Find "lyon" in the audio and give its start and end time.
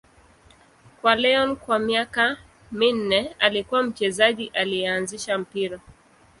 1.15-1.55